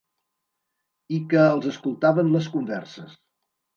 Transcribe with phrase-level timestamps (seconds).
[1.19, 3.15] I que els escoltaven les converses.